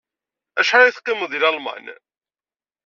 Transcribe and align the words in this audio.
Acḥal 0.59 0.81
ay 0.85 0.93
teqqimeḍ 0.93 1.29
deg 1.31 1.41
Lalman? 1.41 1.85